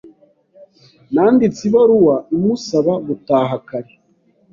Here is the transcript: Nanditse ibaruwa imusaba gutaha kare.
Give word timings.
Nanditse 1.13 1.61
ibaruwa 1.69 2.15
imusaba 2.35 2.93
gutaha 3.07 3.55
kare. 3.67 3.93